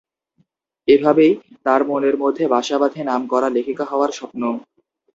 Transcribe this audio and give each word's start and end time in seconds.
এভাবেই 0.87 1.31
তার 1.65 1.81
মনের 1.89 2.15
মধ্যে 2.17 2.43
বাসা 2.47 2.77
বাঁধে 2.81 3.01
নামকরা 3.03 3.49
লেখিকা 3.55 3.85
হওয়ার 3.85 4.11
স্বপ্ন। 4.11 4.41